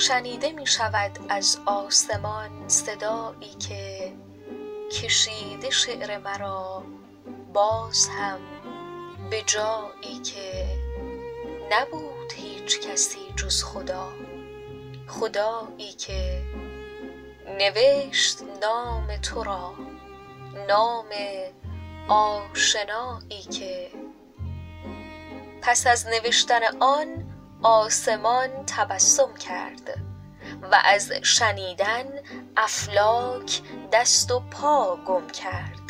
[0.00, 4.12] شنیده می شود از آسمان صدایی که
[4.92, 6.84] کشیده شعر مرا
[7.52, 8.40] باز هم
[9.30, 10.64] به جایی که
[11.72, 14.08] نبود هیچ کسی جز خدا
[15.08, 16.42] خدایی که
[17.58, 19.74] نوشت نام تو را
[20.68, 21.06] نام
[22.08, 23.90] آشنایی که
[25.62, 27.29] پس از نوشتن آن
[27.62, 29.94] آسمان تبسم کرد
[30.72, 32.04] و از شنیدن
[32.56, 33.60] افلاک
[33.92, 35.80] دست و پا گم کرد.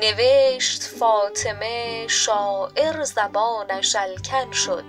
[0.00, 4.84] نوشت فاطمه شاعر زبانش الکن شد.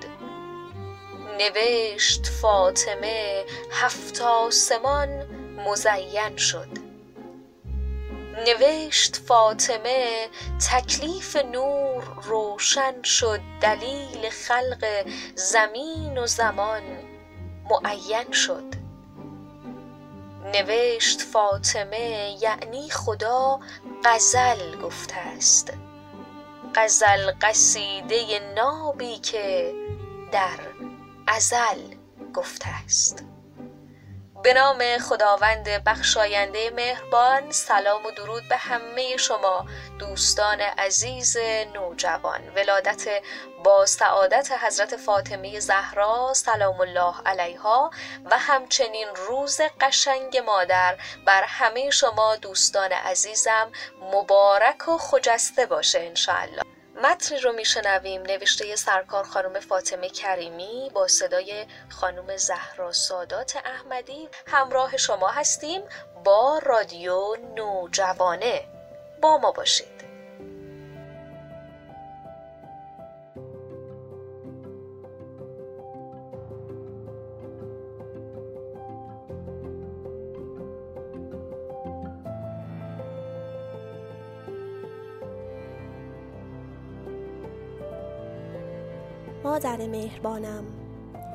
[1.40, 5.10] نوشت فاطمه هفت آسمان
[5.66, 6.87] مزین شد.
[8.46, 10.30] نوشت فاطمه
[10.72, 16.82] تکلیف نور روشن شد دلیل خلق زمین و زمان
[17.70, 18.74] معین شد.
[20.46, 23.60] نوشت فاطمه یعنی خدا
[24.06, 25.74] غزل گفته ست
[26.76, 29.74] غزل قصیده نابی که
[30.32, 30.60] در
[31.28, 31.96] ازل
[32.34, 33.24] گفته ست
[34.48, 39.66] به نام خداوند بخشاینده مهربان سلام و درود به همه شما
[40.00, 41.38] دوستان عزیز
[41.74, 42.42] نوجوان.
[42.56, 43.08] ولادت
[43.64, 47.92] با سعادت حضرت فاطمه زهرا سلام الله علیها
[48.26, 53.72] و همچنین روز قشنگ مادر بر همه شما دوستان عزیزم
[54.02, 56.77] مبارک و خجسته باشه انشاءالله.
[57.04, 64.30] متنی رو میشنویم نوشته سرکار خانم فاطمه کریمی با صدای خانم زهرا سادات احمدی.
[64.48, 65.82] همراه شما هستیم
[66.24, 68.64] با رادیو نوجوانه.
[69.22, 69.97] با ما باشید.
[89.48, 90.64] مادر مهربانم.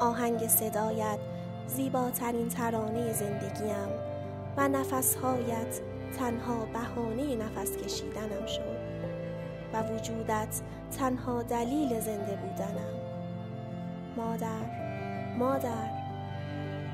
[0.00, 1.18] آهنگ صدایت
[1.66, 3.88] زیباترین ترانه زندگیم
[4.56, 5.80] و نفسهایت
[6.18, 8.76] تنها بهانه نفس کشیدنم شد
[9.72, 10.60] و وجودت
[10.98, 12.94] تنها دلیل زنده بودنم.
[14.16, 14.64] مادر
[15.38, 15.90] مادر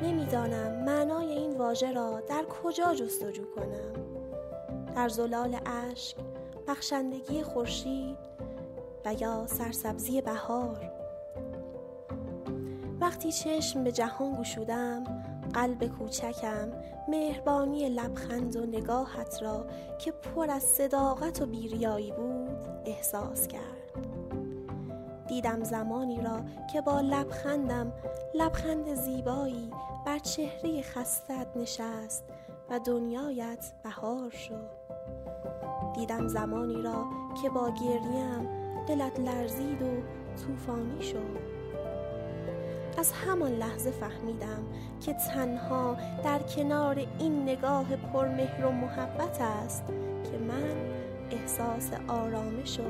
[0.02, 4.04] نمی‌دانم معنای این واژه را در کجا جستجو کنم.
[4.94, 6.16] در زلال اشک
[6.68, 8.18] بخشندگی خورشید
[9.04, 10.97] و یا سرسبزی بهار
[13.00, 15.04] وقتی چشم به جهان گشودم
[15.54, 16.72] قلب کوچکم
[17.08, 19.66] مهربانی لبخند و نگاهت را
[19.98, 23.78] که پر از صداقت و بیریایی بود احساس کرد.
[25.28, 26.40] دیدم زمانی را
[26.72, 27.92] که با لبخندم
[28.34, 29.70] لبخند زیبایی
[30.06, 32.24] بر چهره خستت نشست
[32.70, 34.70] و دنیایت بهار شد.
[35.94, 37.04] دیدم زمانی را
[37.42, 38.48] که با گریم
[38.86, 39.90] دلت لرزید و
[40.36, 41.57] طوفانی شد.
[42.98, 44.64] از همان لحظه فهمیدم
[45.00, 49.86] که تنها در کنار این نگاه پرمهر و محبت است
[50.30, 50.76] که من
[51.30, 52.82] احساس آرامش و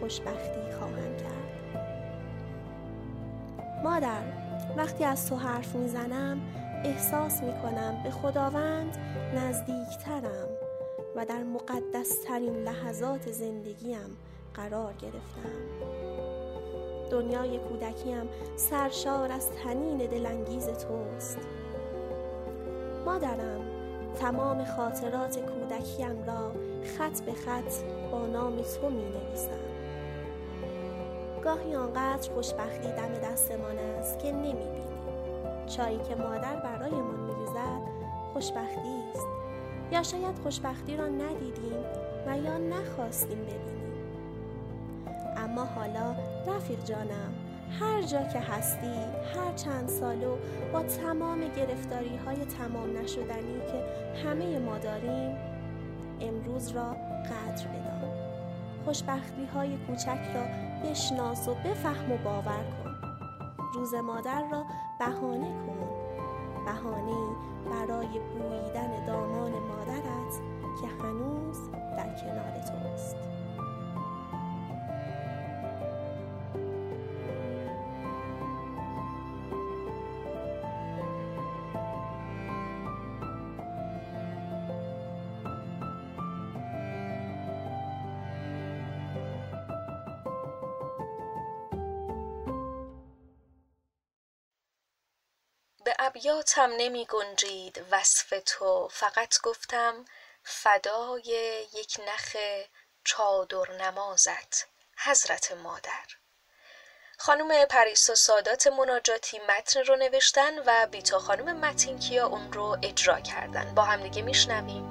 [0.00, 1.80] خوشبختی خواهم کرد.
[3.84, 4.22] مادر
[4.76, 6.40] وقتی از تو حرف می‌زنم
[6.84, 8.96] احساس می‌کنم به خداوند
[9.34, 10.48] نزدیکترم
[11.16, 14.16] و در مقدسترین لحظات زندگیم
[14.54, 16.03] قرار گرفتم.
[17.10, 21.38] دنیای کودکیم سرشار از تنین دلانگیز توست.
[23.06, 23.60] مادرم
[24.20, 26.52] تمام خاطرات کودکیم را
[26.98, 27.72] خط به خط
[28.12, 29.74] با نام تو می نویسم
[31.44, 34.84] گاهی آنقدر خوشبختی دم دستمان است که نمی بینیم
[35.66, 37.82] چایی که مادر برایمان می ریزد
[38.32, 39.26] خوشبختی است.
[39.92, 41.84] یا شاید خوشبختی را ندیدیم
[42.26, 43.94] و یا نخواستیم ببینیم.
[45.36, 46.14] اما حالا
[46.46, 47.34] رفیق جانم
[47.80, 48.94] هر جا که هستی
[49.34, 50.36] هر چند سالو
[50.72, 53.84] با تمام گرفتاری های تمام نشدنی که
[54.24, 55.36] همه ما داریم
[56.20, 58.10] امروز را قدر بدان.
[58.84, 60.44] خوشبختی های کوچک را
[60.84, 62.94] بشناس و بفهم و باور کن.
[63.74, 64.64] روز مادر را
[64.98, 65.88] بهانه کن.
[66.66, 67.36] بهانه
[67.70, 70.40] برای بوییدن دامان مادرت
[70.80, 73.16] که هنوز در کنار توست.
[96.16, 98.88] ابیاتم نمی گنجید وصف تو.
[98.92, 100.04] فقط گفتم
[100.42, 101.22] فدای
[101.74, 102.36] یک نخ
[103.04, 104.66] چادر نمازت
[105.04, 106.04] حضرت مادر.
[107.18, 113.74] خانم پریسا سادات مناجاتی متن رو نوشتن و بیتا خانم متینکیا اون رو اجرا کردن.
[113.74, 114.84] با همدیگه میشنویم.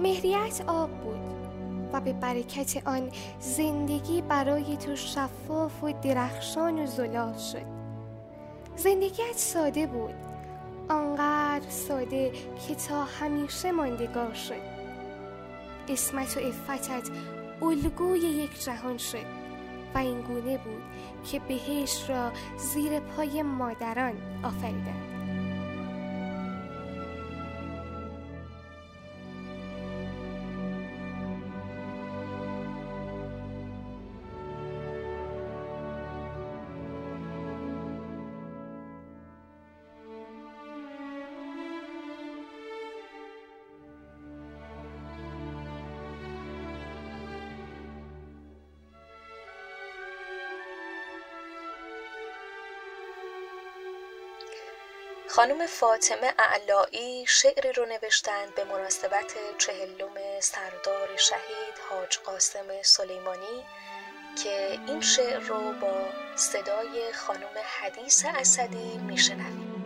[0.00, 1.23] مهریت آب بود.
[1.94, 3.10] و به برکت آن
[3.40, 7.66] زندگی برای تو شفاف و درخشان و زلال شد.
[8.76, 10.14] زندگیت ساده بود.
[10.88, 12.32] آنقدر ساده
[12.68, 14.74] که تا همیشه ماندگار شد.
[15.88, 17.10] اسمت و افتت
[17.62, 19.26] الگوی یک جهان شد
[19.94, 20.82] و این گونه بود
[21.30, 25.13] که بهش را زیر پای مادران آفریدند.
[55.44, 63.64] خانم فاطمه اعلایی شعری رو نوشتند به مناسبت چهلم سردار شهید حاج قاسم سلیمانی
[64.44, 65.92] که این شعر رو با
[66.36, 69.84] صدای خانم حدیث اسدی میشنویم.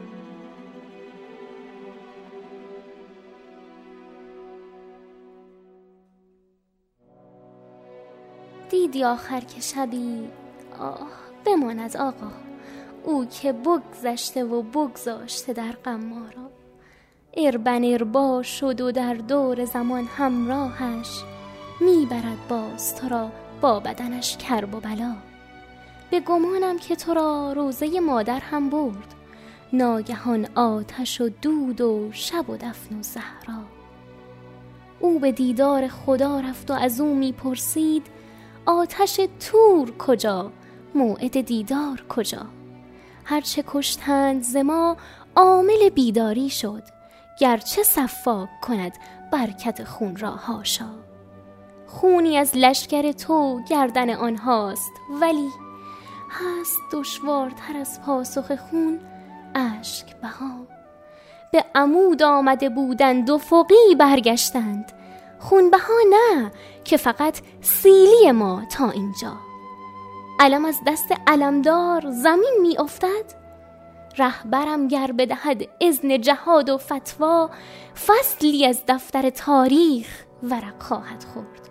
[8.70, 10.30] دیدی آخر که شبی؟
[10.80, 11.10] آه
[11.44, 12.47] بماند آقا.
[13.08, 16.50] او که بگذشته و بگذاشته در غم ما را.
[17.36, 21.22] اربن اربا شد و در دور زمان همراهش
[21.80, 25.16] می‌برد باز تو را با بدنش کرب و بلا.
[26.10, 29.14] به گمانم که تو را روزه مادر هم برد
[29.72, 33.64] ناگهان آتش و دود و شب و دفن و زهرا.
[35.00, 38.06] او به دیدار خدا رفت و از او می‌پرسید
[38.66, 40.52] آتش تور کجا؟
[40.94, 42.57] موعد دیدار کجا؟
[43.28, 44.96] هرچه کشتند ز ما
[45.36, 46.82] عامل بیداری شد.
[47.40, 48.92] گرچه صفاک کند
[49.32, 50.90] برکت خون را هاشا
[51.86, 54.90] خونی از لشکر تو گردن آنهاست
[55.20, 55.48] ولی
[56.30, 59.00] هست دشوارتر از پاسخ خون
[59.54, 60.66] اشک بها.
[61.52, 64.92] به عمود آمده بودند و فوقی برگشتند.
[65.38, 66.52] خون بها نه
[66.84, 69.47] که فقط سیلی ما تا اینجا.
[70.40, 73.34] علم از دست علمدار زمین می افتد
[74.18, 77.50] رهبرم گر بدهد اذن جهاد و فتوا
[78.06, 81.68] فصلی از دفتر تاریخ ورق خواهد خورد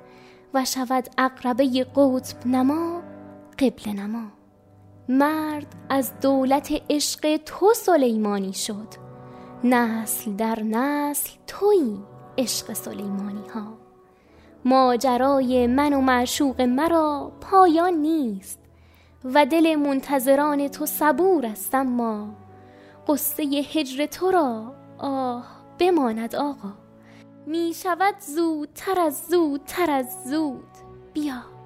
[0.54, 3.02] و شود اقربه قطب نما
[3.60, 4.24] قبل نما.
[5.10, 8.88] مرد از دولت عشق تو سلیمانی شد
[9.64, 12.00] نسل در نسل تویی
[12.38, 13.87] عشق سلیمانی ها
[14.68, 18.60] ماجرای من و معشوق مرا پایان نیست
[19.26, 22.36] و دل منتظران تو صبور است اما
[23.08, 25.46] قصه هجر تو را آه
[25.80, 26.74] بماند آقا.
[27.46, 30.70] می شود زودتر از زودتر از زود.
[31.14, 31.57] بیا.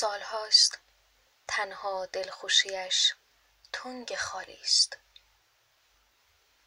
[0.00, 0.78] سالهاست.
[1.48, 3.14] تنها دلخوشیش
[3.72, 4.96] تنگ خالی است.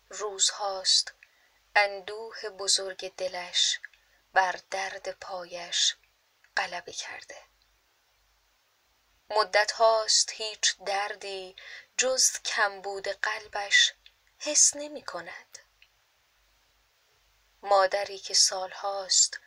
[0.09, 1.13] روزهاست.
[1.75, 3.79] اندوه بزرگ دلش
[4.33, 5.95] بر درد پایش
[6.57, 7.37] غلبه کرده.
[9.29, 11.55] مدت هاست هیچ دردی
[11.97, 13.93] جز کمبود قلبش
[14.39, 15.59] حس نمی کند.
[17.61, 19.39] مادری که سالهاست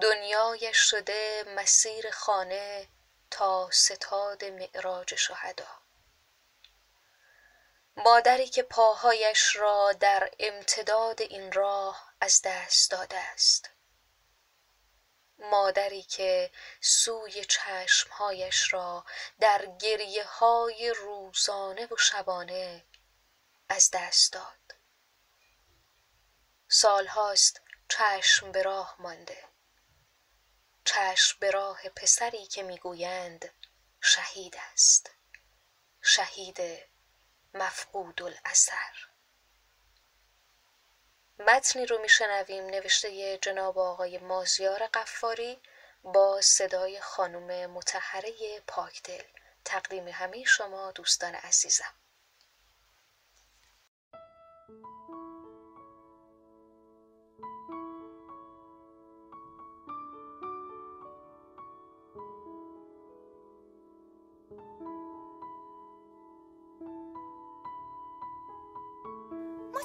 [0.00, 2.88] دنیایش شده مسیر خانه
[3.32, 5.68] تا ستاد معراج شهدا.
[7.96, 13.70] مادری که پاهایش را در امتداد این راه از دست داده است.
[15.38, 19.04] مادری که سوی چشمهایش را
[19.40, 22.84] در گریه های روزانه و شبانه
[23.68, 24.74] از دست داد.
[26.68, 29.51] سالهاست چشم به راه مانده.
[30.84, 33.50] چشم به راه پسری که می‌گویند
[34.00, 35.10] شهید است.
[36.02, 36.58] شهید
[37.54, 39.08] مفقود الاثر.
[41.38, 45.62] متنی رو میشنویم نوشته جناب آقای مازیار قفاری
[46.02, 49.24] با صدای خانم متحره پاکدل
[49.64, 51.94] تقدیم همه شما دوستان عزیزم.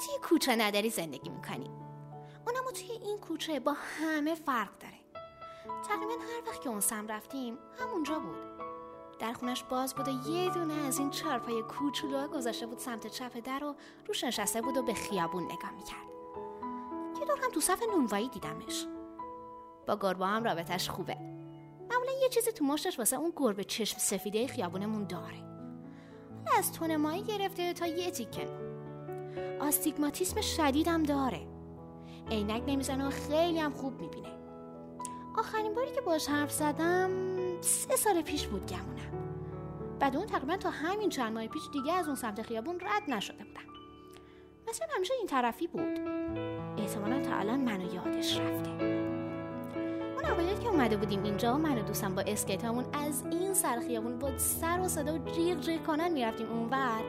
[0.07, 1.71] توی کوچه نداری زندگی می‌کنیم
[2.45, 4.97] اونم توی این کوچه با همه فرق داره.
[5.87, 8.57] تقریبا هر وقت که اون سم رفتیم همونجا بود.
[9.19, 13.39] در خونش باز بود و یه دونه از این چارپای کوچولو گذاشته بود سمت چپ
[13.43, 13.75] در و
[14.07, 16.07] روش نشسته بود و به خیابون نگاه می‌کرد.
[17.19, 18.85] یه دور هم تو صف نونوایی دیدمش.
[19.87, 21.15] با گربه هم رابطش خوبه.
[21.89, 25.43] معمولا یه چیزی تو مشتش واسه اون گربه چشم سفیده خیابونمون داره.
[26.57, 28.76] از تون مایی گرفته تا یه تیکن
[29.59, 31.47] آستیگماتیسم شدیدم داره.
[32.31, 34.29] عینک نمی‌زنه و خیلی هم خوب می‌بینه.
[35.37, 37.09] آخرین باری که باش حرف زدم
[37.61, 39.27] سه سال پیش بود گمونم.
[39.99, 43.37] بعد اون تقریبا تا همین چند ماه پیش دیگه از اون سمت خیابون رد نشده
[43.37, 43.61] بودم.
[44.69, 45.99] مثلا همیشه این طرفی بود.
[46.77, 48.69] احتمالا تا الان منو یادش رفته.
[50.15, 54.19] اون اوایل که اومده بودیم اینجا من و دوستم با اسکیتمون از این سر خیابون
[54.19, 57.01] با سر و صدا و جیغ جیغ کنن می‌رفتیم اونور.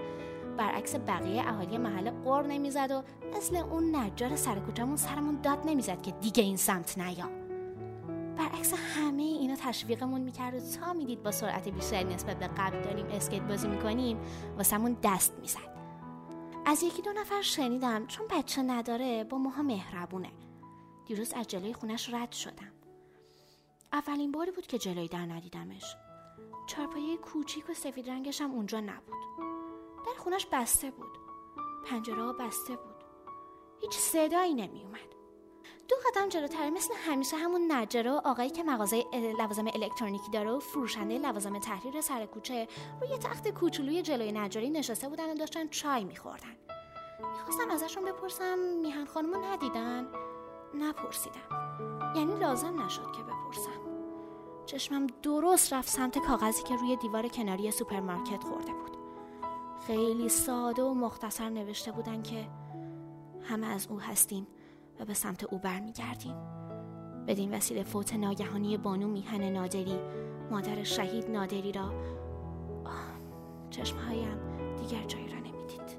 [0.59, 3.03] برعکس بقیه اهالی محله قر نمی‌زد و
[3.37, 7.29] مثل اون نجار سر کوچمون سرمون داد نمی‌زد که دیگه این سمت نیا.
[8.37, 13.07] برعکس همه اینا تشویقمون می‌کرد و تا می‌دید با سرعت بیشتری نسبت به قبل داریم
[13.07, 14.19] اسکیت بازی می‌کنیم
[14.57, 15.79] واسمون دست می‌زد.
[16.67, 20.31] از یکی دو نفر شنیدم چون بچه نداره با ماها مهربونه.
[21.07, 22.73] دیروز از جلوی خونش رد شدم.
[23.93, 25.97] اولین باری بود که جلوی در ندیدمش.
[26.67, 29.48] چارپایه کوچیک و سفید رنگش هم اونجا نبود.
[30.09, 31.19] در خونش بسته بود.
[31.85, 33.05] پنجره بسته بود.
[33.81, 35.19] هیچ صدایی نمی اومد.
[35.89, 39.05] دو قدم جلوتر مثل همیشه همون نجره و آقایی که مغازه
[39.39, 42.69] لوازم الکترونیکی داره و فروشنده لوازم تحریر سر کوچه
[43.01, 46.57] روی تخت کوچولوی جلوی نجاری نشسته بودن و داشتن چای میخوردن.
[47.21, 50.09] می‌خواستم ازشون بپرسم میهن خانمو ندیدن؟
[50.75, 51.49] نپرسیدم.
[52.17, 53.81] یعنی لازم نشد که بپرسم.
[54.67, 58.98] چشمم درست رفت سمت کاغذی که روی دیوار کناری سوپرمارکت خورده بود.
[59.87, 62.49] خیلی ساده و مختصر نوشته بودن که
[63.43, 64.47] همه از او هستیم
[65.01, 66.37] و به سمت او برمیگردیم.
[67.27, 69.99] بدین وسیله فوت ناگهانی بانو میهن نادری
[70.51, 71.93] مادر شهید نادری را
[73.71, 74.39] چشمهایم
[74.77, 75.99] دیگر جایی را نمی‌دید.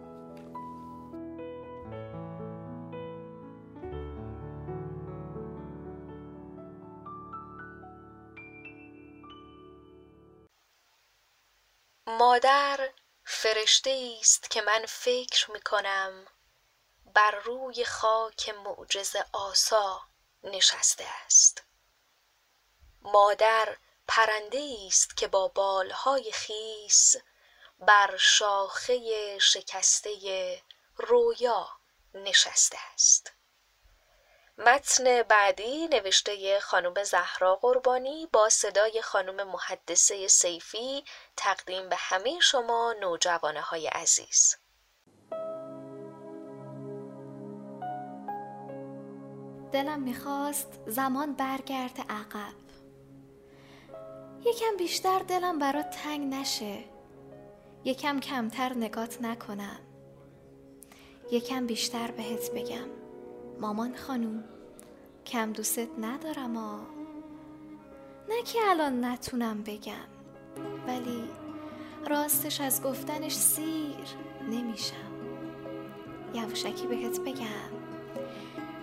[12.20, 12.80] مادر
[13.32, 16.28] فرشته است که من فکر می کنم
[17.06, 20.02] بر روی خاک معجز آسا
[20.44, 21.64] نشسته است.
[23.02, 27.16] مادر پرنده است که با بالهای خیس
[27.80, 30.62] بر شاخه شکسته
[30.96, 31.70] رویا
[32.14, 33.32] نشسته است.
[34.66, 41.04] متن بعدی نوشته خانم زهرا قربانی با صدای خانم محدثه سیفی
[41.38, 44.56] تقدیم به همه شما نوجوانه های عزیز.
[49.72, 52.60] دلم می‌خواست زمان برگرد عقب.
[54.46, 56.84] یکم بیشتر دلم برات تنگ نشه.
[57.84, 59.80] یکم کمتر نگات نکنم.
[61.32, 62.99] یکم بیشتر بهت بگم.
[63.60, 64.44] مامان خانوم
[65.26, 66.78] کم دوست ندارم آ
[68.30, 70.10] نه که الان نتونم بگم
[70.88, 71.24] ولی
[72.10, 74.08] راستش از گفتنش سیر
[74.50, 74.96] نمیشم.
[76.34, 77.70] یوشکی بهت بگم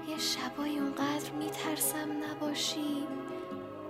[0.08, 3.06] یه شبای اونقدر میترسم نباشی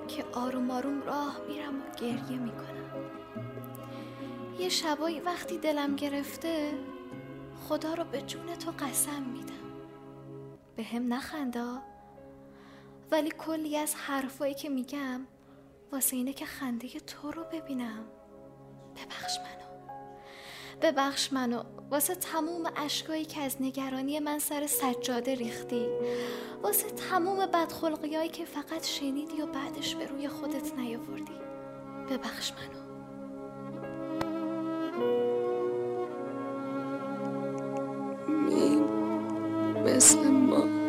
[0.09, 3.11] که آروم آروم راه میرم و گریه می‌کنم.
[4.59, 6.73] یه شبایی وقتی دلم گرفته
[7.69, 9.56] خدا رو به جون تو قسم میدم.
[10.77, 11.83] به هم نخندا
[13.11, 15.27] ولی کلی از حرفایی که میگم
[15.93, 18.05] واسه اینه که خنده تو رو ببینم.
[18.97, 19.97] ببخش منو.
[20.81, 21.63] ببخش منو.
[21.91, 25.87] واسه تموم اشکایی که از نگرانی من سر سجاده ریختی.
[26.63, 31.41] واسه تموم بدخلقیایی که فقط شنیدی و بعدش به روی خودت نیاوردی.
[32.11, 32.87] ببخش منو.
[38.47, 38.96] مثل
[39.91, 40.86] ما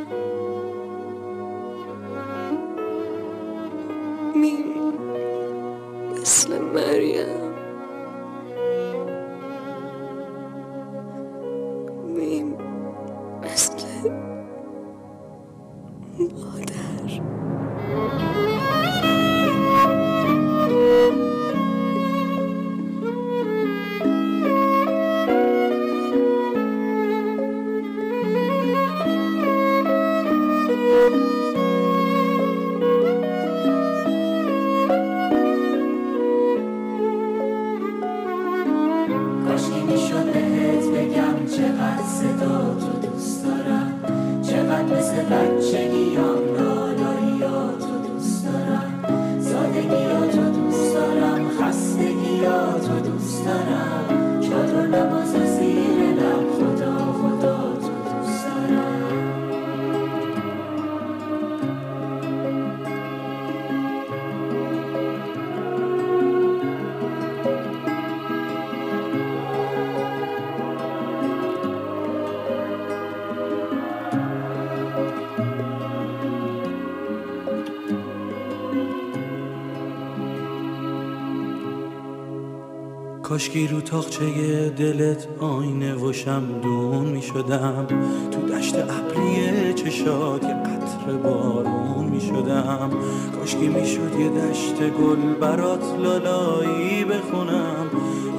[83.29, 87.87] کاشکی رو تاخچه دلت آینه و شمدون می شدم.
[88.31, 92.89] تو دشت ابری چشات یه قطر بارون می شدم.
[93.35, 97.87] کاشکی می شد یه دشت گل برات لالایی بخونم.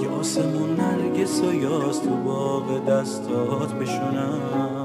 [0.03, 4.78] یا آسمون نرگس و یاست تو باغ دستات بشونم.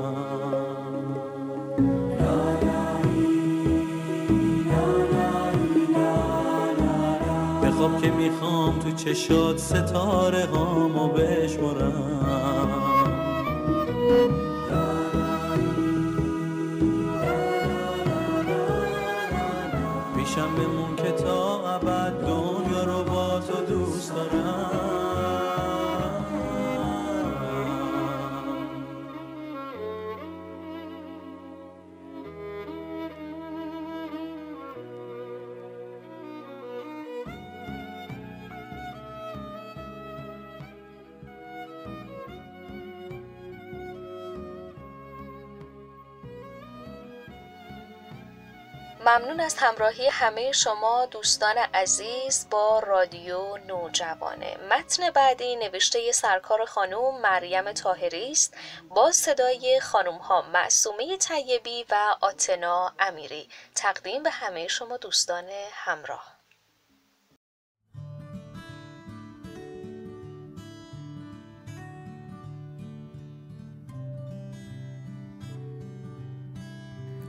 [7.77, 12.69] خواب که می‌خوام تو چشات ستاره هامو بشمرم.
[20.15, 22.23] پیشم بمون که تا ابد
[49.05, 54.57] ممنون از همراهی همه شما دوستان عزیز با رادیو نوجوانه.
[54.69, 58.57] متن بعدی نوشته سرکار خانوم مریم تاهری است
[58.89, 63.49] با صدای خانوم ها معصومه طیبی و آتنا امیری.
[63.75, 66.33] تقدیم به همه شما دوستان همراه.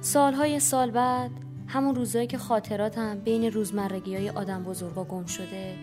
[0.01, 1.44] سالهای سال بعد
[1.75, 5.75] همون روزایی که خاطراتم بین روزمرگی های آدم بزرگا گم شده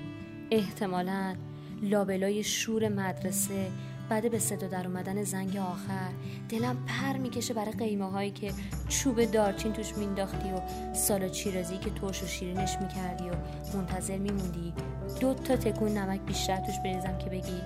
[0.52, 1.36] احتمالا
[1.82, 3.68] لابلای شور مدرسه
[4.10, 6.10] بعد به صدا در اومدن زنگ آخر
[6.50, 8.52] دلم پر می‌کشه برای قیمه هایی که
[8.90, 10.62] چوب دارچین توش مینداختی و
[10.94, 13.34] سالا چیرازی که توش و شیرینش می‌کردی و
[13.78, 14.74] منتظر میموندی.
[15.20, 17.62] دو تا تکون نمک بیشتر توش بریزم که بگی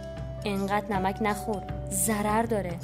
[0.45, 2.79] انقدر نمک نخور ضرر داره.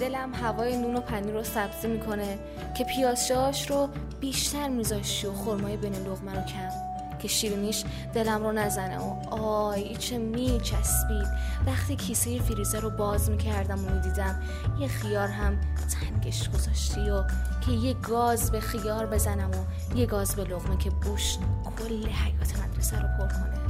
[0.00, 2.38] دلم هوای نون و پنیر رو سبزی می‌کنه
[2.78, 3.88] که پیازشاش رو
[4.20, 6.70] بیشتر میذاشتی و خرمای بین لغمه رو کم
[7.18, 8.98] که شیرینیش دلم رو نزنه.
[8.98, 11.26] و آی چه میچسبید.
[11.66, 14.42] وقتی کیسه فریزر رو باز می‌کردم و می‌دیدم
[14.80, 15.60] یه خیار هم
[16.00, 17.24] تنگش گذاشتی و
[17.66, 21.36] که یه گاز به خیار بزنم و یه گاز به لغمه که بوش
[21.78, 23.61] کل حیات مدرسه رو پر کنه.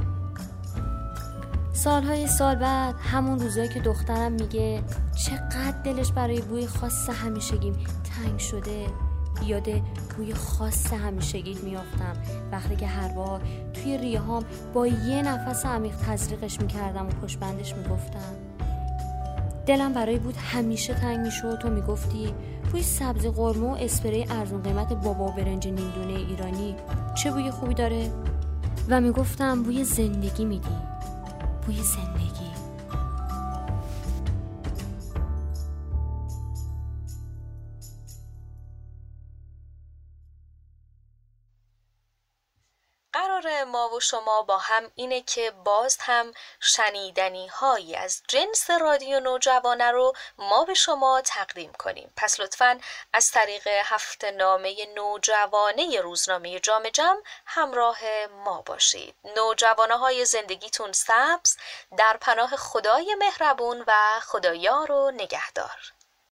[1.73, 4.83] سالهای سال بعد همون روزایی که دخترم میگه
[5.25, 8.85] چقدر دلش برای بوی خاص همیشگیم تنگ شده
[9.45, 9.69] یاد
[10.17, 12.13] بوی خاص همیشگیت میافتم.
[12.51, 13.41] وقتی که هر بار
[13.73, 18.33] توی ریهام با یه نفس عمیق تزریقش می‌کردم و پشبندش می‌گفتم.
[19.65, 21.59] دلم برای بود همیشه تنگ می‌شد.
[21.59, 22.33] تو می‌گفتی
[22.71, 26.75] بوی سبزی قرمه و اسپری ارزون قیمت بابا برنج نیمدونه ایرانی
[27.15, 28.11] چه بوی خوبی داره؟
[28.89, 30.92] و می‌گفتم بوی زندگی میدی.
[31.65, 32.32] بوی زندگی قرار
[44.03, 50.65] شما با هم اینه که باز هم شنیدنی هایی از جنس رادیو نوجوانه رو ما
[50.65, 52.13] به شما تقدیم کنیم.
[52.17, 52.79] پس لطفا
[53.13, 59.15] از طریق هفته نامه نوجوانه روزنامه جام جم همراه ما باشید.
[59.35, 61.57] نوجوانه های زندگیتون سبز
[61.97, 65.92] در پناه خدای مهربون و خدایار و نگهدار.